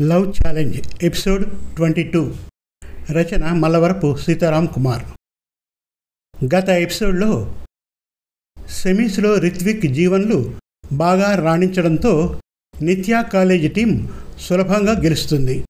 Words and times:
Love 0.00 0.34
challenge 0.46 1.04
episode 1.04 1.74
twenty 1.76 2.02
two. 2.02 2.34
రచన 3.10 3.52
మల్లవరపు 3.52 4.16
సీతారాం 4.16 4.66
కుమార్. 4.66 5.04
గత 6.54 6.68
ఎపిసోడ్లో 6.68 7.62
సెమీస్లో 8.68 9.38
రిత్విక్ 9.38 9.86
జీవన్లు 9.86 10.60
బాగా 10.92 11.44
రాణించడంతో 11.44 12.40
నిత్యా 12.82 13.22
కాలేజీ 13.22 13.68
టీం 13.68 14.12
సులభంగా 14.40 15.00
గెలుస్తుంది. 15.00 15.64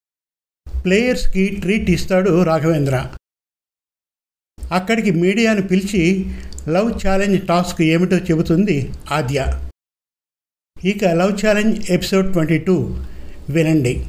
ప్లేయర్స్కి 0.85 1.57
ట్రీట్ 1.61 1.89
ఇస్తాడు 1.89 2.43
రాఘవేంద్ర. 2.43 3.15
అక్కడికి 4.71 5.11
మీడియాను 5.11 5.61
పిలిచి 5.61 6.33
లవ్ 6.69 7.07
ఛాలెంజ్ 7.07 7.47
టాస్క్ 7.47 7.81
ఏమిటో 7.81 8.17
చెబుతుంది 8.17 8.93
ఆద్య. 9.11 9.67
ఇక 10.83 11.03
love 11.05 11.45
challenge 11.45 11.91
episode 11.91 12.33
twenty 12.33 12.59
two. 12.59 12.97
వినండి. 13.49 14.05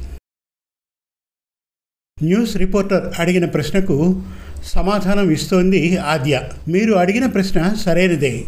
న్యూస్ 2.23 2.57
రిపోర్టర్ 2.57 3.13
అడిగిన 3.19 3.45
ప్రశ్నకు 3.45 4.21
సమాధానం 4.63 5.31
ఇస్తోంది 5.31 5.97
ఆద్య. 5.97 6.41
మీరు 6.67 6.93
అడిగిన 6.93 7.25
ప్రశ్న 7.25 7.73
సరైనదే. 7.73 8.45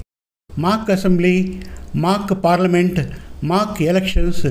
Mock 0.60 0.92
assembly 0.92 1.62
mock 1.96 2.44
parliament 2.44 3.00
mock 3.44 3.82
elections 3.82 4.46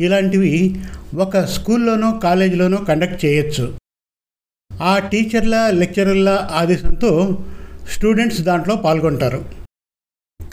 ఇలాంటివి 0.00 0.80
ఒక 1.14 1.38
స్కూల్లోనో 1.38 2.12
కాలేజీలోనో 2.12 2.76
కండక్ట్ 2.76 3.24
చేయొచ్చు. 3.24 3.78
ఆ 4.82 4.98
టీచర్ల 4.98 5.70
లెక్చరర్ల 5.70 6.48
ఆదేశంతో 6.52 7.44
స్టూడెంట్స్ 7.90 8.40
దాంట్లో 8.40 8.76
పాల్గొంటారు. 8.76 9.44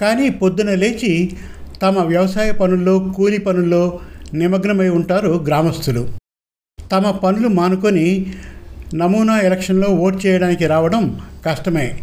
కానీ 0.01 0.29
పొద్దున 0.29 0.75
లేచి 0.75 1.37
తమ 1.81 1.99
వ్యవసాయ 1.99 2.51
పనుల్లో 2.51 2.99
కూలి 2.99 3.37
పనుల్లో 3.37 3.99
నిమగ్నమై 4.33 4.89
ఉంటారు 4.89 5.43
గ్రామస్తులు. 5.47 6.20
తమ 6.91 7.11
పనులు 7.11 7.47
మానుకొని 7.47 8.33
నమూనా 8.95 9.41
ఎలక్షన్లో 9.41 9.89
ఓట్ 9.89 10.25
చేయడానికి 10.25 10.67
రావడం 10.67 11.21
కష్టమే. 11.45 11.99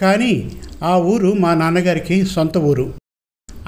కానీ 0.00 0.50
ఆ 0.82 0.96
ఊరు 0.96 1.32
మా 1.32 1.54
నాన్నగారికి 1.54 2.26
సొంత 2.26 2.58
ఊరు. 2.58 2.94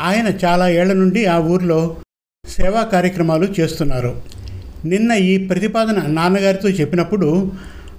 ఆయన 0.00 0.32
చాలా 0.44 0.68
ఏళ్ళ 0.68 0.92
నుండి 0.92 1.26
ఆ 1.26 1.38
ఊర్లో 1.38 1.96
సేవా 2.46 2.82
కార్యక్రమాలు 2.82 3.48
చేస్తున్నారు. 3.60 4.22
నిన్న 4.84 5.12
ఈ 5.12 5.46
ప్రతిపాదన 5.46 6.06
నాన్నగారితో 6.06 6.68
చెప్పినప్పుడు 6.68 7.52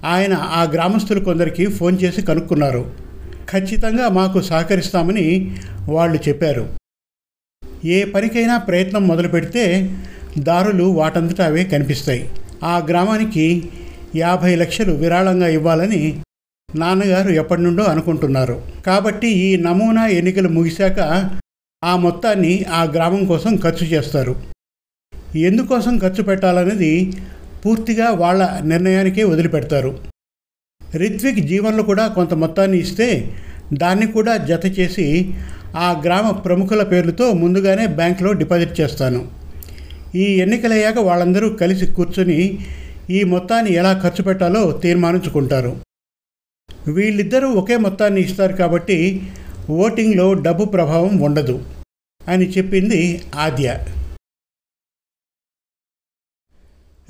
ఆయన 0.04 0.34
ఆ 0.34 0.62
గ్రామస్తులు 0.62 1.20
కొందరికి 1.20 1.66
ఫోన్ 1.66 1.98
చేసి 2.02 2.22
కనుక్కున్నారు. 2.22 2.92
ఖచ్చితంగా 3.50 4.08
మాకు 4.08 4.40
సహకరిస్తామని 4.40 5.56
వాళ్ళు 5.88 6.28
చెప్పారు. 6.28 6.68
ఏ 7.84 8.04
పనికైనా 8.04 8.58
ప్రయత్నం 8.58 9.08
మొదలు 9.08 9.28
పెడితే 9.28 9.94
దారులు 10.38 10.84
వాటంతటా 10.84 11.46
అవే 11.46 11.64
కనిపిస్తాయి. 11.64 12.30
ఆ 12.66 12.74
గ్రామానికి 12.78 13.46
యాభై 14.16 14.52
లక్షలు 14.56 14.92
విరాళంగా 14.92 15.48
ఇవ్వాలని 15.48 16.02
నాన్నగారు 16.68 17.30
ఎప్పటి 17.30 17.62
నుండో 17.62 17.84
అనుకుంటున్నారు. 17.84 18.56
కాబట్టి 18.86 19.28
ఈ 19.28 19.56
నమూనా 19.56 20.06
ఎన్నికలు 20.06 20.48
ముగిశాక 20.48 21.00
ఆ 21.84 21.96
మొత్తాన్ని 21.96 22.64
ఆ 22.64 22.82
గ్రామం 22.84 23.24
కోసం 23.24 23.56
ఖర్చు 23.56 23.86
చేస్తారు. 23.86 24.34
ఎందుకోసం 25.36 25.98
ఖర్చు 25.98 26.22
పెట్టాలనేది 26.22 26.92
పూర్తిగా 27.66 28.10
వాళ్ళ 28.10 28.42
నిర్ణయానికే 28.64 29.22
వదిలిపెడతారు. 29.24 29.92
రిత్విక్ 30.96 31.40
జీవన్లు 31.46 31.82
కూడా 31.82 32.04
కొంత 32.08 32.34
మొత్తాన్ని 32.34 32.78
ఇస్తే 32.78 33.08
దాన్ని 33.72 34.06
కూడా 34.12 34.36
జత 34.36 34.78
చేసి 34.78 35.06
ఆ 35.76 35.88
గ్రామ 36.04 36.30
ప్రముఖుల 36.30 36.82
పేర్లతో 36.82 37.32
ముందుగానే 37.32 37.86
బ్యాంకులో 37.86 38.32
డిపాజిట్ 38.32 38.80
చేస్తాను. 38.80 39.20
ఈ 40.14 40.38
ఎన్నికలయ్యాక 40.38 40.98
వాళ్ళందరూ 40.98 41.56
కలిసి 41.56 41.86
కూర్చొని 41.86 42.64
ఈ 43.10 43.24
మొత్తాన్ని 43.24 43.72
ఎలా 43.72 44.00
ఖర్చు 44.02 44.22
పెట్టాలో 44.22 44.72
తీర్మానించుకుంటారు. 44.72 45.82
వీళ్ళిద్దరూ 46.88 47.48
ఒకే 47.48 47.76
మొత్తాన్ని 47.76 48.20
ఇస్తారు 48.20 48.52
కాబట్టి 48.52 48.98
ఓటింగ్లో 49.70 50.34
డబ్బు 50.34 50.64
ప్రభావం 50.64 51.20
ఉండదు 51.20 51.66
అని 52.28 52.46
చెప్పింది 52.46 53.22
ఆద్య. 53.34 53.86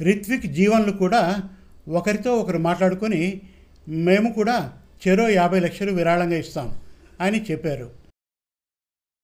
రిత్విక్ 0.00 0.46
జీవన్లు 0.46 0.92
కూడా 0.92 1.48
ఒకరితో 1.88 2.36
ఒకరు 2.36 2.58
మాట్లాడుకొని 2.58 3.42
మేము 3.88 4.32
కూడా 4.32 4.72
చెరో 5.06 5.28
యాభై 5.28 5.60
లక్షలు 5.60 5.92
విరాళంగా 5.92 6.36
ఇస్తాం 6.36 6.78
అని 7.20 7.44
చెప్పారు. 7.50 7.90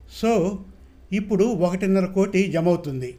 సో 0.00 0.64
ఇప్పుడు 1.12 1.44
ఒకటిన్నర 1.44 2.06
కోటి 2.06 2.52
జమ 2.52 2.68
అవుతుంది 2.68 3.14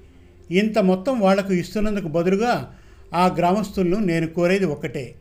ఇంత 0.60 0.80
మొత్తం 0.80 1.20
వాళ్ళకు 1.20 1.54
ఇస్తున్నందుకు 1.54 2.08
బదులుగా 2.08 2.76
ఆ 3.14 3.26
గ్రామస్తులను 3.28 4.00
నేను 4.00 4.28
కోరేది 4.28 4.66
ఒక్కటే. 4.66 5.16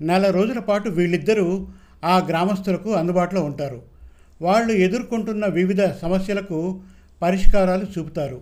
నెల 0.00 0.30
రోజుల 0.30 0.58
పాటు 0.58 0.88
వీళ్ళిద్దరూ 0.88 1.66
ఆ 2.04 2.18
గ్రామస్తులకు 2.18 2.90
అందుబాటులో 2.92 3.42
ఉంటారు. 3.42 3.82
వాళ్ళు 4.42 4.72
ఎదుర్కొంటున్న 4.72 5.46
వివిధ 5.46 5.84
సమస్యలకు 6.02 6.80
పరిష్కారాలు 7.22 7.86
చూపుతారు. 7.98 8.40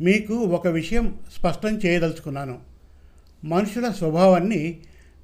మీకు 0.00 0.34
ఒక 0.34 0.66
విషయం 0.66 1.14
స్పష్టం 1.38 1.78
చేయదలుచుకున్నాను. 1.86 2.58
మనుషుల 3.44 3.88
స్వభావాన్ని 3.88 4.78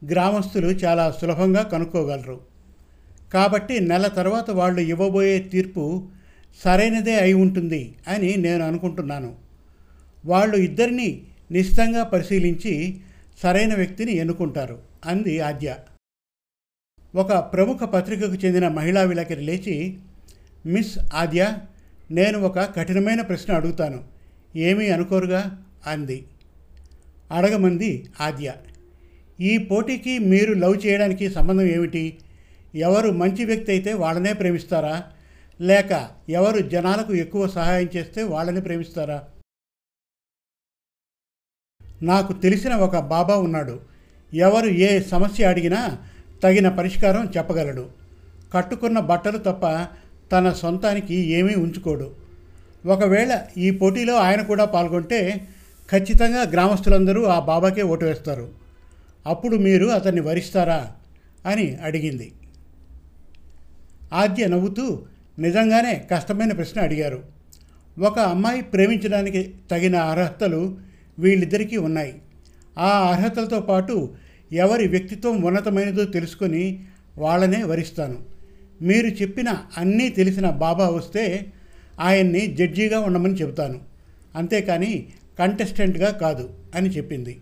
గ్రామస్తులు 0.08 0.66
చాలా 0.66 1.14
సులభంగా 1.20 1.62
కనుక్కోగలరు. 1.62 2.40
కాబట్టి 3.34 3.80
నెల 3.80 4.06
తర్వాత 4.06 4.50
వాళ్ళు 4.50 4.80
ఇవ్వబోయే 4.80 5.38
తీర్పు 5.38 6.08
సరైనదే 6.64 7.14
అయి 7.20 7.32
ఉంటుంది 7.32 7.94
అని 8.08 8.36
నేను 8.36 8.64
అనుకుంటున్నాను. 8.66 9.49
వాళ్ళు 10.26 10.56
ఇద్దరిని 10.56 11.22
నిశితంగా 11.50 12.04
పరిశీలించి 12.04 13.00
సరైన 13.42 13.74
వ్యక్తిని 13.74 14.12
ఎన్నుకుంటారు 14.12 14.78
అంది 15.06 15.40
ఆద్య. 15.40 15.76
ఒక 17.14 17.32
ప్రముఖ 17.32 17.76
పత్రికకు 17.76 18.34
చెందిన 18.34 18.68
మహిళా 18.68 19.02
విలేకరి 19.02 19.40
లేచి 19.40 19.98
మిస్ 20.66 20.98
ఆద్య 21.14 21.52
నేను 22.10 22.38
ఒక 22.38 22.58
కఠినమైన 22.58 23.20
ప్రశ్న 23.20 23.54
అడుగుతాను. 23.54 24.04
ఏమీ 24.56 24.88
అనుకోరుగా? 24.88 25.64
అంది. 25.86 26.26
అడగమంది 27.32 28.08
ఆద్య. 28.20 28.52
ఈ 29.40 29.58
పోటీకి 29.58 30.18
మీరు 30.18 30.52
లవ్ 30.52 30.86
చేయడానికి 30.86 31.28
సంబంధం 31.30 31.66
ఏమిటి? 31.66 32.18
ఎవరు 32.74 33.10
మంచి 33.10 33.44
వ్యక్తి 33.44 33.72
అయితే 33.72 33.92
వాళ్ళనే 33.92 34.32
ప్రేమిస్తారా? 34.32 35.02
లేక 35.60 36.08
ఎవరు 36.28 36.58
జనాలకు 36.58 37.14
ఎక్కువ 37.14 37.48
సహాయం 37.48 37.88
చేస్తే 37.96 38.22
వాళ్ళని 38.22 38.60
ప్రేమిస్తారా? 38.60 39.24
నాకు 42.02 42.32
తెలిసిన 42.32 42.74
ఒక 42.74 42.98
బాబా 42.98 43.36
ఉన్నాడు. 43.36 43.80
ఎవరు 44.34 44.66
ఏ 44.66 45.00
సమస్య 45.00 45.44
అడిగినా 45.44 45.98
తగిన 46.42 46.68
పరిష్కారం 46.68 47.28
చెప్పగలడు. 47.36 47.88
కట్టుకున్న 48.54 48.98
బట్టలు 48.98 49.38
తప్ప 49.38 49.86
తన 50.32 50.52
సొంతానికి 50.52 51.14
ఏమీ 51.14 51.54
ఉంచుకోడు. 51.54 52.10
ఒకవేళ 52.86 53.40
ఈ 53.56 53.70
పోటీలో 53.70 54.16
ఆయన 54.16 54.42
కూడా 54.42 54.64
పాల్గొంటే 54.64 55.48
ఖచ్చితంగా 55.90 56.42
గ్రామస్తులందరూ 56.42 57.24
ఆ 57.24 57.40
బాబాకే 57.40 57.82
ఓటు 57.82 58.04
వేస్తారు. 58.04 58.48
అప్పుడు 59.26 59.56
మీరు 59.56 59.86
అతన్ని 59.86 60.20
వరిస్తారా? 60.20 60.92
అని 61.46 61.76
అడిగింది. 61.84 62.32
ఆద్య 64.12 64.46
నవ్వుతూ 64.46 65.02
నిజంగానే 65.38 66.06
కష్టమైన 66.12 66.52
ప్రశ్న 66.52 66.80
అడిగారు. 66.80 67.22
ఒక 67.98 68.18
అమ్మాయి 68.18 68.62
ప్రేమించడానికి 68.62 69.54
తగిన 69.70 69.96
అర్హతలు 69.96 70.89
వీళ్ళిద్దరికీ 71.20 71.76
ఉన్నాయి. 71.76 72.12
ఆ 72.78 72.90
అర్హతలతో 73.10 73.60
పాటు 73.60 73.94
ఎవరి 74.52 74.88
వ్యక్తిత్వం 74.88 75.42
ఉన్నతమైనదో 75.42 76.04
తెలుసుకొని 76.04 76.64
వాళ్ళనే 77.18 77.62
వరిస్తాను. 77.62 78.18
మీరు 78.82 79.06
చెప్పిన 79.06 79.48
అన్నీ 79.76 80.08
తెలిసిన 80.08 80.50
బాబా 80.64 80.88
వస్తే 80.88 81.52
ఆయన్ని 82.00 82.42
జడ్జిగా 82.46 83.00
ఉండమని 83.00 83.34
చెబుతాను. 83.34 83.78
అంతేకాని 84.36 84.92
కంటెస్టెంట్గా 85.38 86.10
కాదు 86.10 86.50
అని 86.74 86.88
చెప్పింది. 86.88 87.34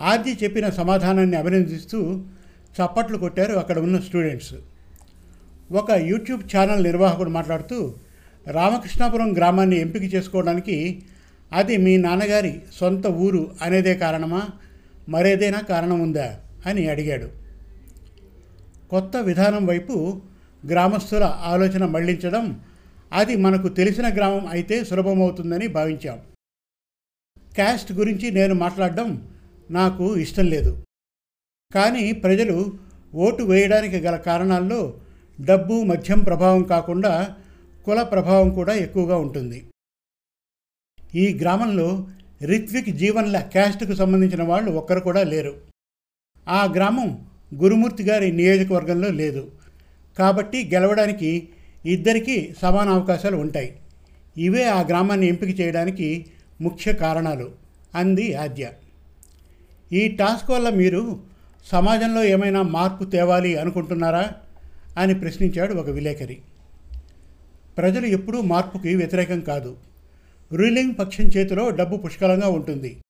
ఆద్య 0.00 0.32
చెప్పిన 0.44 0.66
సమాధానాన్ని 0.70 1.36
అభినందిస్తూ 1.36 1.98
చప్పట్లు 2.76 3.18
కొట్టారు 3.18 3.54
అక్కడ 3.54 3.78
ఉన్న 3.78 3.98
స్టూడెంట్స్. 4.00 4.54
ఒక 5.72 5.90
యూట్యూబ్ 5.90 6.42
ఛానల్ 6.56 6.82
నిర్వాహకుడు 6.84 7.30
మాట్లాడుతూ 7.30 7.94
రామకృష్ణాపురం 8.46 9.36
గ్రామాన్ని 9.36 9.76
ఎంపిక 9.80 10.14
చేసుకోవడానికి 10.14 10.76
అది 11.52 11.76
మీ 11.76 11.96
నాన్నగారి 11.96 12.62
సొంత 12.74 13.06
ఊరు 13.06 13.54
అనేదే 13.62 13.94
కారణమా? 13.94 14.42
మరేదైనా 15.08 15.60
కారణం 15.60 16.00
ఉందా? 16.00 16.40
అని 16.66 16.88
అడిగాడు. 16.88 17.30
కొత్త 18.90 19.16
విధానం 19.16 19.66
వైపు 19.66 20.22
గ్రామస్తుల 20.68 21.24
ఆలోచన 21.24 21.86
మళ్ళించడం 21.86 22.60
అది 23.12 23.36
మనకు 23.36 23.68
తెలిసిన 23.68 24.14
గ్రామం 24.14 24.46
అయితే 24.46 24.84
సులభమవుతుందని 24.84 25.66
భావించాం. 25.66 26.20
క్యాస్ట్ 27.54 27.92
గురించి 27.92 28.30
నేను 28.30 28.54
మాట్లాడడం 28.54 29.28
నాకు 29.70 30.16
ఇష్టం 30.16 30.46
లేదు. 30.46 30.84
కానీ 31.74 32.12
ప్రజలు 32.12 32.72
ఓటు 33.14 33.42
వేయడానికి 33.42 33.96
గల 33.96 34.16
కారణాల్లో 34.16 34.94
డబ్బు 35.44 35.82
మద్యం 35.82 36.20
ప్రభావం 36.20 36.62
కాకుండా 36.62 37.36
కుల 37.84 38.02
ప్రభావం 38.02 38.54
కూడా 38.54 38.74
ఎక్కువగా 38.74 39.16
ఉంటుంది. 39.16 39.70
ఈ 41.14 41.38
గ్రామంలో 41.40 42.06
రిత్విక్ 42.42 42.90
జీవన్ల 42.90 43.38
క్యాస్ట్కు 43.38 43.94
సంబంధించిన 43.94 44.42
వాళ్ళు 44.42 44.70
ఒక్కరు 44.70 45.00
కూడా 45.00 45.22
లేరు. 45.22 45.54
ఆ 46.48 46.64
గ్రామం 46.64 47.26
గురుమూర్తి 47.54 48.02
గారి 48.02 48.32
నియోజకవర్గంలో 48.32 49.08
లేదు. 49.08 49.50
కాబట్టి 50.18 50.70
గెలవడానికి 50.74 51.48
ఇద్దరికీ 51.86 52.54
సమాన 52.62 52.88
అవకాశాలు 52.88 53.36
ఉంటాయి. 53.36 53.76
ఇవే 54.36 54.64
ఆ 54.64 54.82
గ్రామాన్ని 54.82 55.26
ఎంపిక 55.26 55.60
చేయడానికి 55.60 56.26
ముఖ్య 56.60 56.92
కారణాలు 56.92 57.52
అంది 57.94 58.34
ఆద్య. 58.34 58.70
ఈ 59.92 60.08
టాస్క్ 60.08 60.50
వల్ల 60.50 60.68
మీరు 60.68 61.20
సమాజంలో 61.66 62.24
ఏమైనా 62.24 62.62
మార్పు 62.62 63.04
తేవాలి 63.04 63.56
అనుకుంటున్నారా? 63.56 64.32
అని 64.98 65.14
ప్రశ్నించాడు 65.14 65.74
ఒక 65.74 65.90
విలేకరి. 65.90 66.38
ప్రజలు 67.78 68.06
ఎప్పుడూ 68.06 68.40
మార్పుకి 68.40 68.94
వ్యతిరేకం 68.94 69.40
కాదు. 69.40 69.76
రూలింగ్ 70.54 70.94
పక్షం 70.98 71.24
చేతిలో 71.24 71.70
డబ్బు 71.70 71.96
పుష్కలంగా 71.96 72.48
ఉంటుంది. 72.48 73.00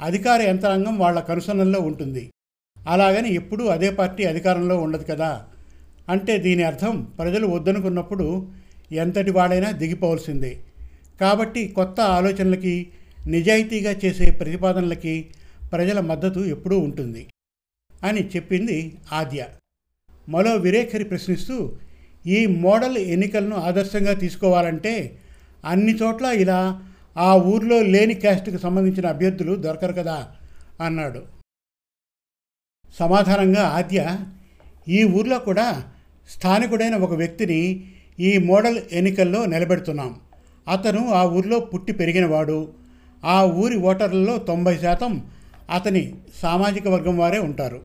అధికార 0.00 0.42
యంత్రాంగం 0.42 0.98
వాళ్ళ 0.98 1.20
కనుసన్నల్లో 1.20 1.80
ఉంటుంది. 1.80 2.30
అలాగని 2.86 3.34
ఎప్పుడూ 3.34 3.66
అదే 3.66 3.90
పార్టీ 3.90 4.24
అధికారంలో 4.24 4.76
ఉండదు 4.76 5.04
కదా? 5.04 5.46
అంటే 6.08 6.38
దీని 6.38 6.62
అర్థం 6.62 7.02
ప్రజలు 7.02 7.46
వద్దనుకున్నప్పుడు 7.46 8.48
ఎంతటి 8.92 9.30
వాడైనా 9.30 9.70
దిగిపోవలసిందే. 9.70 10.60
కాబట్టి 11.20 11.68
కొత్త 11.68 12.00
ఆలోచనలకి 12.00 12.88
నిజాయితీగా 13.26 14.00
చేసే 14.04 14.30
ప్రతిపాదనలకి 14.30 15.30
ప్రజల 15.72 16.00
మద్దతు 16.00 16.40
ఎప్పుడూ 16.40 16.78
ఉంటుంది 16.78 17.26
అని 18.02 18.28
చెప్పింది 18.28 18.94
ఆద్య. 19.12 19.46
మరో 20.28 20.56
విరేఖరి 20.56 21.04
ప్రశ్నిస్తూ 21.04 21.72
ఈ 22.26 22.46
మోడల్ 22.46 22.98
ఎన్నికలను 22.98 23.56
ఆదర్శంగా 23.56 24.12
తీసుకోవాలంటే 24.12 25.18
అన్ని 25.64 25.92
చోట్ల 25.94 26.26
ఇలా 26.26 26.82
ఆ 27.16 27.34
ఊర్లో 27.34 27.82
లేని 27.82 28.14
క్యాస్ట్కి 28.14 28.58
సంబంధించిన 28.58 29.06
అభ్యర్థులు 29.06 29.56
దొరకరు 29.56 29.92
కదా 29.92 30.28
అన్నాడు. 30.80 31.22
సమాధానంగా 32.98 33.62
ఆద్య 33.62 34.18
ఈ 34.88 35.04
ఊర్లో 35.04 35.38
కూడా 35.38 35.92
స్థానికుడైన 36.28 36.96
ఒక 36.96 37.12
వ్యక్తిని 37.12 37.86
ఈ 38.20 38.38
మోడల్ 38.38 38.82
ఎన్నికల్లో 38.92 39.46
నిలబెడుతున్నాం. 39.46 40.20
అతను 40.68 41.12
ఆ 41.12 41.24
ఊర్లో 41.24 41.60
పుట్టి 41.60 41.92
పెరిగినవాడు. 41.92 42.72
ఆ 43.24 43.44
ఊరి 43.44 43.76
ఓటర్లలో 43.76 44.38
తొంభై 44.38 44.78
శాతం 44.78 45.26
అతని 45.70 46.14
సామాజిక 46.34 46.88
వర్గం 46.88 47.18
వారే 47.18 47.38
ఉంటారు. 47.38 47.82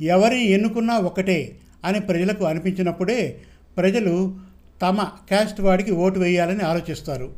ఎవరిని 0.00 0.44
ఎన్నుకున్నా 0.44 0.98
ఒకటే 0.98 1.58
అని 1.84 2.00
ప్రజలకు 2.00 2.44
అనిపించినప్పుడే 2.44 3.42
ప్రజలు 3.76 4.38
తమ 4.84 5.02
క్యాస్ట్ 5.02 5.60
వాడికి 5.60 5.90
ఓటు 5.90 6.18
వేయాలని 6.18 6.60
ఆలోచిస్తారు. 6.60 7.36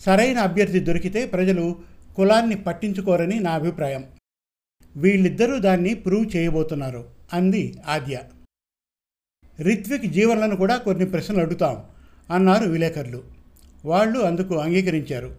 సరైన 0.00 0.38
అభ్యర్థి 0.38 0.80
దొరికితే 0.80 1.26
ప్రజలు 1.26 1.76
కులాన్ని 2.16 2.54
పట్టించుకోరని 2.54 3.40
నా 3.40 3.50
అభిప్రాయం. 3.50 4.04
వీళ్ళిద్దరూ 4.96 5.58
దాన్ని 5.58 5.94
ప్రూవ్ 5.94 6.36
చేయబోతున్నారు 6.36 7.04
అంది 7.32 7.74
ఆద్య. 7.86 8.20
రిత్విక్ 9.60 10.06
జీవన్లను 10.06 10.56
కూడా 10.56 10.76
కొన్ని 10.76 11.06
ప్రశ్నలు 11.06 11.40
అడుగుతాం 11.40 11.84
అన్నారు 12.30 12.70
విలేకరులు. 12.70 13.24
వాళ్ళు 13.84 14.18
అందుకు 14.18 14.56
అంగీకరించారు. 14.56 15.36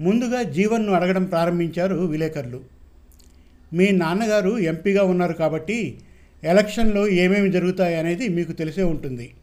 ముందుగా 0.00 0.42
జీవన్ను 0.42 0.92
అడగడం 0.92 1.24
ప్రారంభించారు 1.24 1.94
విలేకరులు. 1.94 2.64
మీ 3.72 3.90
నాన్నగారు 3.90 4.58
ఎంపీగా 4.58 5.04
ఉన్నారు 5.04 5.32
కాబట్టి 5.32 6.00
ఎలక్షన్లో 6.44 7.08
ఏమేమి 7.08 7.50
జరుగుతాయి 7.50 7.94
అనేది 7.94 8.28
మీకు 8.28 8.52
తెలిసే 8.52 8.82
ఉంటుంది. 8.82 9.34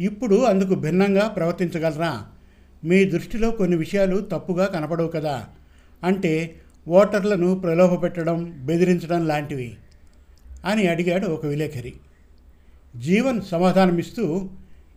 ఇప్పుడు 0.00 0.44
అందుకు 0.44 0.74
భిన్నంగా 0.74 1.28
ప్రవర్తించగలరా? 1.28 2.26
మీ 2.84 3.04
దృష్టిలో 3.04 3.50
కొన్ని 3.50 3.76
విషయాలు 3.76 4.16
తప్పుగా 4.20 4.66
కనపడవు 4.66 5.08
కదా. 5.08 5.44
అంటే 6.04 6.54
ఓటర్లను 6.88 7.60
ప్రలోభపెట్టడం 7.60 8.52
బెదిరించడం 8.64 9.26
లాంటివి 9.26 9.74
అని 10.64 10.86
అడిగాడు 10.86 11.26
ఒక 11.26 11.46
విలేకరి 11.46 11.92
జీవన్ 12.96 13.40
సమాధానమిస్తూ 13.40 14.50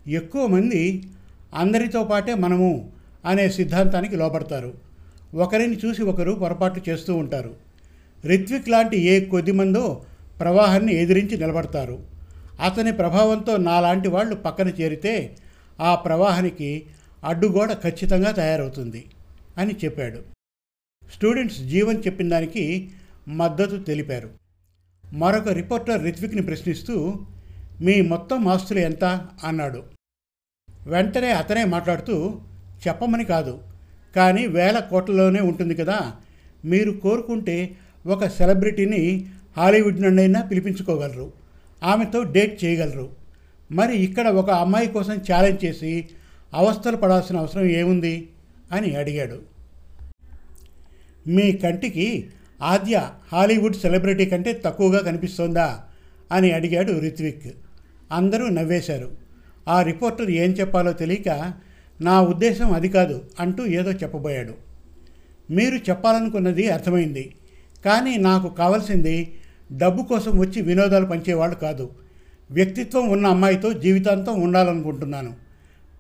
ఎక్కువ 0.08 0.48
మంది 0.48 1.04
అందరితో 1.54 2.04
పాటే 2.04 2.36
మనము 2.36 2.90
అనే 3.26 3.50
సిద్ధాంతానికి 3.50 4.16
లోపడతారు 4.16 4.74
ఒకరిని 5.34 5.78
చూసి 5.86 6.04
ఒకరు 6.04 6.32
పొరపాటు 6.32 6.90
చేస్తూ 6.90 7.16
ఉంటారు. 7.16 7.56
రిత్విక్ 8.26 8.70
లాంటి 8.70 8.98
ఏ 8.98 9.26
కొద్దిమందో 9.26 10.02
ప్రవాహాన్ని 10.40 10.96
ఎదిరించి 10.96 11.38
నిలబడతారు. 11.38 12.09
అతని 12.60 12.92
ప్రభావంతో 12.92 13.58
నాలాంటి 13.58 14.08
వాళ్ళు 14.08 14.36
పక్కన 14.36 14.68
చేరితే 14.68 15.38
ఆ 15.80 15.96
ప్రవాహానికి 15.96 16.86
అడ్డుగోడ 17.24 17.74
ఖచ్చితంగా 17.74 18.32
తయారవుతుంది 18.32 19.06
అని 19.58 19.74
చెప్పాడు. 19.86 20.24
స్టూడెంట్స్ 21.12 21.60
జీవన్ 21.60 22.04
చెప్పిన 22.08 22.30
దానికి 22.30 22.92
మద్దతు 23.28 23.76
తెలిపారు. 23.76 24.30
మరొక 25.14 25.50
రిపోర్టర్ 25.50 26.04
రిత్విక్ని 26.04 26.42
ప్రశ్నిస్తూ 26.42 27.14
మీ 27.82 28.02
మొత్తం 28.02 28.48
ఆస్తులు 28.48 28.80
ఎంత? 28.80 29.28
అన్నాడు. 29.44 29.84
వెంటనే 30.88 31.32
అతనే 31.32 31.66
మాట్లాడుతూ 31.66 32.42
చెప్పమని 32.88 33.26
కాదు 33.26 33.62
కానీ 34.16 34.48
వేల 34.48 34.80
కోట్లలోనే 34.80 35.40
ఉంటుంది 35.40 35.76
కదా 35.76 36.14
మీరు 36.66 36.92
కోరుకుంటే 36.92 37.76
ఒక 38.08 38.28
సెలబ్రిటీని 38.28 39.30
హాలీవుడ్ 39.58 40.02
నుండైనా 40.02 40.42
పిలిపించుకోగలరు. 40.42 41.39
ఆమెతో 41.84 42.24
డేట్ 42.24 42.66
చేయగలరు. 42.66 43.10
మరి 43.72 43.98
ఇక్కడ 43.98 44.28
ఒక 44.28 44.50
అమ్మాయి 44.50 44.88
కోసం 44.88 45.14
ఛాలెంజ్ 45.14 45.66
చేసి 45.66 46.10
అవస్థలు 46.54 46.98
పడాల్సిన 46.98 47.38
అవసరం 47.38 47.66
ఏముంది? 47.66 48.30
అని 48.72 48.96
అడిగాడు. 48.96 49.42
మీ 51.28 51.52
కంటికి 51.52 52.30
ఆద్య 52.62 53.10
హాలీవుడ్ 53.32 53.76
సెలబ్రిటీ 53.76 54.26
కంటే 54.26 54.62
తక్కువగా 54.66 55.00
కనిపిస్తోందా? 55.00 55.84
అని 56.32 56.52
అడిగాడు 56.52 57.00
రిత్విక్. 57.00 57.48
అందరూ 58.12 58.48
నవ్వేశారు. 58.50 59.12
ఆ 59.68 59.82
రిపోర్టర్ 59.82 60.32
ఏం 60.32 60.52
చెప్పాలో 60.52 60.94
తెలియక 60.94 61.54
నా 62.02 62.22
ఉద్దేశం 62.22 62.74
అది 62.74 62.90
కాదు 62.90 63.30
అంటూ 63.40 63.66
ఏదో 63.66 63.92
చెప్పబోయాడు. 63.92 64.54
మీరు 65.52 65.76
చెప్పాలనుకున్నది 65.76 66.70
అర్థమైంది. 66.70 67.36
కానీ 67.86 68.18
నాకు 68.18 68.50
కావాల్సింది 68.56 69.39
డబ్బు 69.72 70.04
కోసం 70.04 70.40
వచ్చి 70.40 70.62
వినోదాలు 70.62 71.06
పంచేవాళ్ళు 71.06 71.56
కాదు. 71.56 71.90
వ్యక్తిత్వం 72.52 73.10
ఉన్న 73.10 73.28
అమ్మాయితో 73.28 73.74
జీవితాంతం 73.74 74.42
ఉండాలనుకుంటున్నాను. 74.42 75.34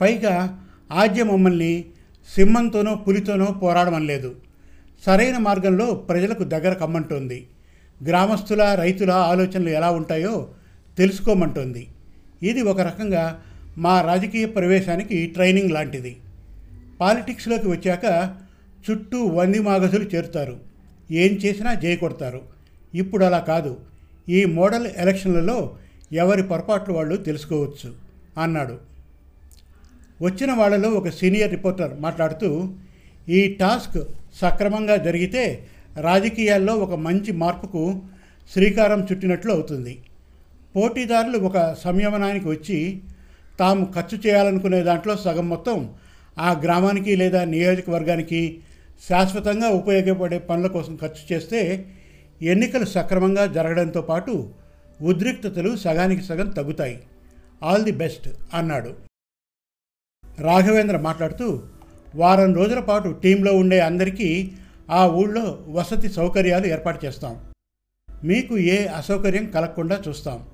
పైగా 0.02 0.66
ఆద్య 0.92 1.24
మమ్మల్ని 1.24 1.86
సింహంతోనో 2.36 2.96
పులితోనో 2.96 3.46
పోరాడమని 3.46 4.06
లేదు 4.06 4.36
సరైన 5.06 5.38
మార్గంలో 5.38 5.94
ప్రజలకు 5.94 6.44
దగ్గర 6.44 6.74
కమ్మంటోంది. 6.74 7.48
గ్రామస్తుల 8.08 8.74
రైతుల 8.74 9.12
ఆలోచనలు 9.12 9.70
ఎలా 9.70 9.90
ఉంటాయో 9.92 10.48
తెలుసుకోమంటోంది. 10.98 11.88
ఇది 12.44 12.62
ఒక 12.62 12.82
రకంగా 12.82 13.42
మా 13.78 14.02
రాజకీయ 14.02 14.46
ప్రవేశానికి 14.46 15.28
ట్రైనింగ్ 15.28 15.72
లాంటిది. 15.72 16.18
పాలిటిక్స్లోకి 17.00 17.68
వచ్చాక 17.68 18.36
చుట్టూ 18.92 19.26
వంది 19.26 19.60
మాగజులు 19.60 20.04
చేరుతారు. 20.04 20.58
ఏం 21.12 21.34
చేసినా 21.34 21.74
జయ 21.74 21.96
కొడతారు. 21.96 22.59
ఇప్పుడు 22.94 23.26
అలా 23.26 23.40
కాదు. 23.40 23.78
ఈ 24.28 24.46
మోడల్ 24.46 24.88
ఎలక్షన్లలో 24.98 25.76
ఎవరి 26.12 26.44
పొరపాట్లు 26.44 26.94
వాళ్ళు 26.94 27.16
తెలుసుకోవచ్చు 27.16 27.94
అన్నాడు. 28.38 28.78
వచ్చిన 30.22 30.52
వాళ్ళలో 30.54 30.90
ఒక 30.90 31.10
సీనియర్ 31.10 31.52
రిపోర్టర్ 31.52 32.00
మాట్లాడుతూ 32.00 32.74
ఈ 33.30 33.58
టాస్క్ 33.62 34.00
సక్రమంగా 34.42 34.98
జరిగితే 34.98 35.68
రాజకీయాల్లో 35.98 36.78
ఒక 36.78 36.94
మంచి 36.94 37.32
మార్పుకు 37.32 38.02
శ్రీకారం 38.54 39.08
చుట్టినట్లు 39.12 39.52
అవుతుంది. 39.54 39.94
పోటీదారులు 40.76 41.38
ఒక 41.38 41.74
సంయమనానికి 41.74 42.48
వచ్చి 42.50 43.02
తాము 43.60 43.92
ఖర్చు 43.96 44.18
చేయాలనుకునే 44.28 44.84
దాంట్లో 44.84 45.16
సగం 45.16 45.50
మొత్తం 45.50 45.94
ఆ 46.40 46.54
గ్రామానికి 46.64 47.16
లేదా 47.16 47.46
నియోజకవర్గానికి 47.46 48.62
శాశ్వతంగా 49.08 49.70
ఉపయోగపడే 49.70 50.40
పనుల 50.40 50.68
కోసం 50.68 50.96
ఖర్చు 50.96 51.34
చేస్తే 51.34 51.62
ఎన్నికలు 52.42 52.86
సక్రమంగా 52.86 53.46
జరగడంతో 53.46 54.02
పాటు 54.02 54.54
ఉద్రిక్తతలు 55.02 55.76
సగానికి 55.76 56.22
సగం 56.22 56.50
తగ్గుతాయి. 56.50 57.04
ఆల్ 57.64 57.84
ది 57.84 57.92
బెస్ట్ 57.92 58.30
అన్నాడు. 58.54 58.94
రాఘవేంద్ర 60.40 60.98
మాట్లాడుతూ 60.98 61.64
వారం 62.16 62.54
రోజుల 62.54 62.80
పాటు 62.80 63.10
టీంలో 63.10 63.54
ఉండే 63.54 63.80
అందరికీ 63.80 64.52
ఆ 64.90 65.08
ఊళ్ళో 65.08 65.66
వసతి 65.70 66.10
సౌకర్యాలు 66.10 66.68
ఏర్పాటు 66.68 67.06
చేస్తాం. 67.06 67.52
మీకు 68.24 68.58
ఏ 68.58 68.86
అసౌకర్యం 68.86 69.46
కలగకుండా 69.46 70.02
చూస్తాం. 70.08 70.48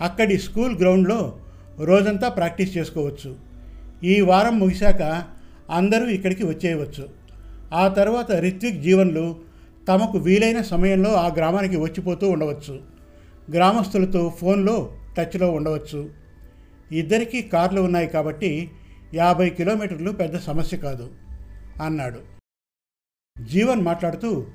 అక్కడి 0.00 0.38
స్కూల్ 0.38 0.78
గ్రౌండ్లో 0.78 1.40
రోజంతా 1.78 2.28
ప్రాక్టీస్ 2.28 2.76
చేసుకోవచ్చు. 2.76 3.36
ఈ 4.04 4.20
వారం 4.20 4.58
ముగిశాక 4.58 5.24
అందరూ 5.70 6.06
ఇక్కడికి 6.06 6.46
వచ్చేయవచ్చు. 6.46 7.08
ఆ 7.72 7.88
తర్వాత 7.88 8.32
రిత్విక్ 8.32 8.82
జీవన్లు 8.82 9.47
తమకు 9.88 10.18
వీలైన 10.18 10.62
సమయంలో 10.62 11.14
ఆ 11.14 11.26
గ్రామానికి 11.26 11.76
వచ్చిపోతూ 11.76 12.30
ఉండవచ్చు. 12.30 12.80
గ్రామస్తులతో 13.50 14.34
ఫోన్లో 14.40 14.92
టచ్లో 15.16 15.50
ఉండవచ్చు. 15.50 16.10
ఇద్దరికీ 16.92 17.42
కార్లు 17.42 17.80
ఉన్నాయి 17.80 18.08
కాబట్టి 18.08 18.70
యాభై 19.14 19.50
కిలోమీటర్లు 19.50 20.10
పెద్ద 20.10 20.38
సమస్య 20.38 20.76
కాదు 20.76 21.10
అన్నాడు. 21.82 22.20
జీవన్ 23.44 23.82
మాట్లాడుతూ 23.82 24.46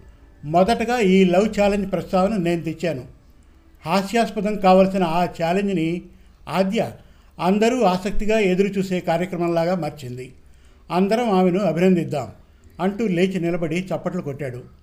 మొదటగా 0.45 0.99
ఈ 0.99 1.25
లవ్ 1.25 1.59
ఛాలెంజ్ 1.59 1.91
ప్రస్తావన 1.91 2.35
నేను 2.35 2.61
తెచ్చాను. 2.61 3.05
హాస్యాస్పదం 3.85 4.55
కావలసిన 4.55 5.03
ఆ 5.03 5.23
ఛాలెంజ్ని 5.23 6.01
ఆద్య 6.49 6.91
అందరూ 7.39 7.81
ఆసక్తిగా 7.81 8.39
ఎదురు 8.39 8.67
చూసే 8.67 8.99
కార్యక్రమంలాగా 8.99 9.75
మార్చింది. 9.75 10.33
అందరం 10.91 11.29
ఆమెను 11.29 11.59
అభినందిద్దాం 11.59 12.31
అంటూ 12.79 13.07
లేచి 13.07 13.39
నిలబడి 13.39 13.87
చప్పట్లు 13.95 14.21
కొట్టాడు. 14.21 14.82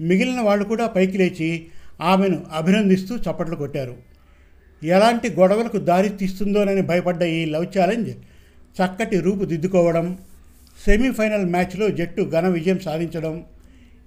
మిగిలిన 0.00 0.40
వాళ్ళు 0.40 0.64
కూడా 0.64 0.86
పైకి 0.86 1.18
లేచి 1.18 1.66
ఆమెను 2.00 2.46
అభినందిస్తూ 2.52 3.16
చప్పట్లు 3.16 3.56
కొట్టారు. 3.56 3.96
ఎలాంటి 4.84 5.28
గొడవలకు 5.30 5.78
దారి 5.78 6.08
తీస్తుందోనని 6.08 6.82
భయపడ్డ 6.82 7.22
ఈ 7.22 7.44
లవ్ 7.44 7.66
ఛాలెంజ్ 7.78 8.10
చక్కటి 8.78 9.20
రూపుదిద్దుకోవడం 9.20 10.18
సెమీఫైనల్ 10.84 11.46
మ్యాచ్లో 11.46 11.88
జట్టు 11.88 12.22
ఘన 12.22 12.48
విజయం 12.48 12.78
సాధించడం 12.78 13.44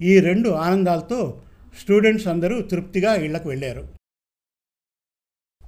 ఈ 0.01 0.19
రెండు 0.19 0.49
ఆనందాలతో 0.49 1.41
స్టూడెంట్స్ 1.81 2.27
అందరూ 2.27 2.61
తృప్తిగా 2.61 3.15
ఇళ్ళకు 3.15 3.49
వెళ్ళారు. 3.49 3.87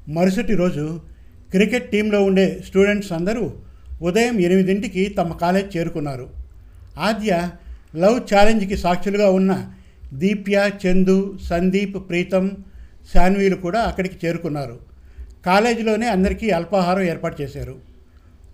మరుసటి 0.10 0.56
రోజు 0.56 1.02
క్రికెట్ 1.52 1.92
టీంలో 1.92 2.24
ఉండే 2.24 2.62
స్టూడెంట్స్ 2.68 3.12
అందరూ 3.12 3.54
ఉదయం 4.02 4.40
ఎనిమిదింటికి 4.40 5.10
తమ 5.10 5.34
కాలేజ్ 5.34 5.78
చేరుకున్నారు. 5.78 6.30
ఆద్య 6.98 7.50
లవ్ 7.96 8.20
ఛాలెంజ్కి 8.34 8.78
సాక్షులుగా 8.78 9.30
ఉన్న 9.32 9.72
దీప్య 10.22 10.72
చందు 10.84 11.38
సందీప్ 11.50 12.10
ప్రీతం 12.10 12.46
శాన్వీలు 13.14 13.56
కూడా 13.56 13.80
అక్కడికి 13.82 14.18
చేరుకున్నారు. 14.24 14.80
కాలేజీలోనే 15.46 16.08
అందరికీ 16.08 16.50
అల్పాహారం 16.50 17.02
ఏర్పాటు 17.02 17.42
చేశారు. 17.42 17.76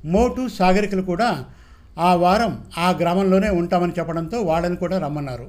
మోటు 0.06 0.48
సాగరికలు 0.60 1.02
కూడా 1.02 1.46
ఆ 2.00 2.16
వారం 2.16 2.66
ఆ 2.78 2.98
గ్రామంలోనే 3.02 3.50
ఉంటామని 3.50 3.94
చెప్పడంతో 4.00 4.38
వాళ్ళని 4.42 4.76
కూడా 4.76 4.98
రమ్మన్నారు. 5.00 5.48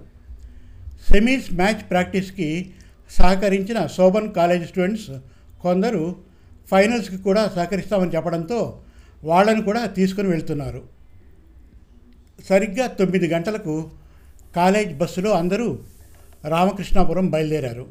సెమీస్ 1.10 1.48
మ్యాచ్ 1.54 1.82
ప్రాక్టీస్కి 1.90 2.48
సహకరించిన 3.10 3.86
శోభన్ 3.86 4.32
కాలేజ్ 4.32 4.64
స్టూడెంట్స్ 4.68 5.10
కొందరు 5.62 6.16
ఫైనల్స్కి 6.70 7.16
కూడా 7.16 7.42
సహకరిస్తామని 7.56 8.14
చెప్పడంతో 8.16 8.58
వాళ్ళని 9.24 9.62
కూడా 9.62 9.82
తీసుకుని 9.86 10.28
వెళ్తున్నారు. 10.28 10.82
సరిగ్గా 12.48 12.86
తొమ్మిది 12.86 13.26
గంటలకు 13.28 13.74
కాలేజ్ 14.56 14.92
బస్సులో 14.98 15.30
అందరూ 15.30 15.78
రామకృష్ణాపురం 16.44 17.30
బయలుదేరారు. 17.30 17.86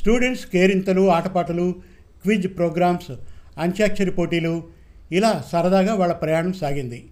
స్టూడెంట్స్ 0.00 0.46
కేరింతలు 0.46 1.10
ఆటపాటలు 1.10 1.74
క్విజ్ 2.22 2.46
ప్రోగ్రామ్స్ 2.56 3.12
అంత్యాక్షరి 3.58 4.10
పోటీలు 4.10 4.64
ఇలా 5.12 5.44
సరదాగా 5.52 5.94
వాళ్ళ 5.94 6.14
ప్రయాణం 6.14 6.52
సాగింది. 6.52 7.08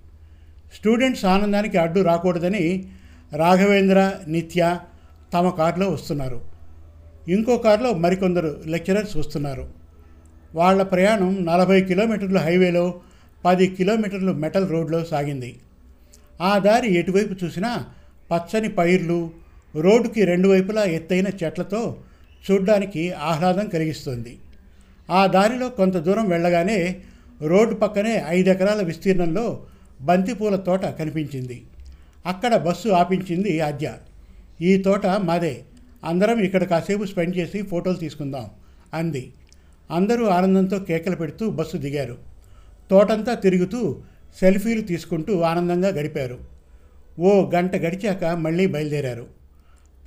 స్టూడెంట్స్ 0.75 1.25
ఆనందానికి 1.25 1.79
అడ్డు 1.79 2.01
రాకూడదని 2.01 2.89
రాఘవేంద్ర 3.37 4.13
నిత్య 4.29 4.79
తమ 5.35 5.51
కారులో 5.51 5.89
వస్తున్నారు. 5.91 6.41
ఇంకో 7.29 7.59
కారులో 7.59 7.93
మరికొందరు 7.93 8.63
లెక్చరర్స్ 8.67 9.17
వస్తున్నారు. 9.17 9.69
వాళ్ళ 10.55 10.83
ప్రయాణం 10.83 11.45
నలభై 11.47 11.83
కిలోమీటర్లు 11.83 12.39
హైవేలో 12.39 13.01
పది 13.45 13.67
కిలోమీటర్లు 13.67 14.33
మెటల్ 14.33 14.69
రోడ్లో 14.69 15.05
సాగింది. 15.05 15.57
ఆ 16.41 16.59
దారి 16.59 16.95
ఎటువైపు 16.95 17.45
చూసినా 17.45 17.87
పచ్చని 18.33 18.69
పైర్లు 18.69 19.31
రోడ్డుకి 19.77 20.25
రెండు 20.25 20.49
వైపులా 20.49 20.85
ఎత్తైన 20.85 21.29
చెట్లతో 21.45 21.97
చూడ్డానికి 22.51 23.13
ఆహ్లాదం 23.13 23.67
కలిగిస్తుంది. 23.67 24.39
ఆ 25.11 25.27
దారిలో 25.27 25.69
కొంత 25.69 25.97
దూరం 25.97 26.29
వెళ్ళగానే 26.29 27.01
రోడ్డు 27.43 27.75
పక్కనే 27.75 28.25
ఐదు 28.29 28.51
ఎకరాల 28.51 28.83
విస్తీర్ణంలో 28.83 29.67
బంతిపూల 30.03 30.57
తోట 30.57 30.85
కనిపించింది. 30.85 31.63
అక్కడ 32.27 32.57
బస్సు 32.57 32.89
ఆపించింది 32.89 33.61
ఆద్య. 33.61 33.93
ఈ 34.61 34.77
తోట 34.77 35.07
మాదే. 35.07 35.63
అందరం 36.05 36.39
ఇక్కడ 36.39 36.63
కాసేపు 36.63 37.05
స్పెండ్ 37.05 37.37
చేసి 37.37 37.63
ఫోటోలు 37.63 37.97
తీసుకుందాం 37.97 38.51
అంది. 38.95 39.33
అందరూ 39.91 40.27
ఆనందంతో 40.27 40.79
కేకలు 40.79 41.17
పెడుతూ 41.17 41.51
బస్సు 41.51 41.77
దిగారు. 41.77 42.19
తోటంతా 42.91 43.35
తిరుగుతూ 43.35 44.03
సెల్ఫీలు 44.41 44.81
తీసుకుంటూ 44.81 45.41
ఆనందంగా 45.41 45.89
గడిపారు. 45.89 46.39
ఓ 47.19 47.51
గంట 47.51 47.77
గడిచాక 47.77 48.25
మళ్ళీ 48.25 48.67
బయలుదేరారు. 48.67 49.44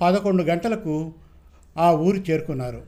పదకొండు 0.00 0.42
గంటలకు 0.42 1.12
ఆ 1.76 1.92
ఊరు 1.92 2.16
చేరుకున్నారు. 2.16 2.82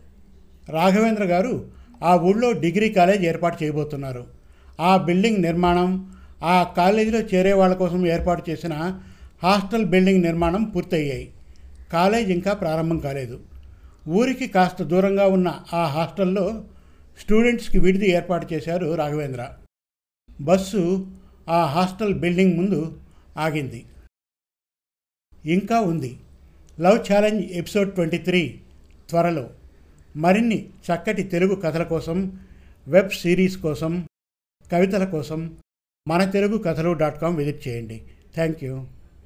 రాఘవేంద్ర 0.69 1.25
గారు 1.25 1.69
ఆ 2.03 2.17
ఊళ్ళో 2.17 2.53
డిగ్రీ 2.53 2.91
కాలేజ్ 2.91 3.23
ఏర్పాటు 3.23 3.65
చేయబోతున్నారు. 3.65 4.27
ఆ 4.81 4.97
బిల్డింగ్ 4.97 5.43
నిర్మాణం 5.43 6.13
ఆ 6.43 6.63
కాలేజీలో 6.63 7.21
చేరే 7.21 7.53
వాళ్ళ 7.53 7.75
కోసం 7.75 8.07
ఏర్పాటు 8.07 8.51
చేసిన 8.51 9.01
హాస్టల్ 9.43 9.85
బిల్డింగ్ 9.85 10.23
నిర్మాణం 10.23 10.65
పూర్తయ్యాయి. 10.65 11.33
కాలేజ్ 11.93 12.31
ఇంకా 12.31 12.53
ప్రారంభం 12.53 12.99
కాలేదు. 12.99 13.41
ఊరికి 14.09 14.47
కాస్త 14.47 14.83
దూరంగా 14.83 15.27
ఉన్న 15.27 15.63
ఆ 15.75 15.87
హాస్టల్లో 15.87 16.65
స్టూడెంట్స్కి 17.19 17.79
విడిది 17.79 18.11
ఏర్పాటు 18.11 18.55
చేశారు 18.55 18.95
రాఘవేంద్ర. 18.95 19.49
బస్సు 20.41 21.07
ఆ 21.49 21.65
హాస్టల్ 21.65 22.15
బిల్డింగ్ 22.15 22.57
ముందు 22.57 22.99
ఆగింది. 23.39 23.85
ఇంకా 25.47 25.81
ఉంది. 25.81 26.17
Love 26.81 27.13
challenge 27.13 27.47
episode 27.53 27.95
twenty 27.95 28.19
three 28.19 28.61
త్వరలో. 29.09 29.51
మరిన్ని 30.17 30.69
చక్కటి 30.69 31.23
తెలుగు 31.23 31.55
కథల 31.55 31.83
కోసం 31.83 32.41
వెబ్ 32.89 33.11
సిరీస్ 33.11 33.57
కోసం 33.57 34.07
కవితల 34.73 35.05
కోసం 35.05 35.57
మన 36.09 36.25
Telugu 36.25 36.59
Kathalu 36.59 36.93
dot 36.93 37.21
com 37.21 37.37
visit 37.37 37.69
చేయండి. 37.69 38.03
Thank 38.35 38.65
you. 38.65 38.87